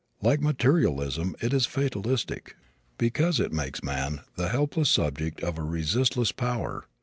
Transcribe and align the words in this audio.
Like 0.19 0.41
materialism 0.41 1.35
it 1.41 1.53
is 1.53 1.67
fatalistic 1.67 2.55
because 2.97 3.39
it 3.39 3.51
makes 3.53 3.83
man 3.83 4.21
the 4.35 4.49
helpless 4.49 4.89
subject 4.89 5.43
of 5.43 5.59
resistless 5.59 6.31
power. 6.31 6.87